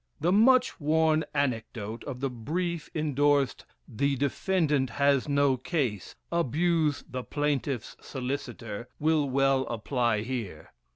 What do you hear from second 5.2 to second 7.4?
no case, abuse the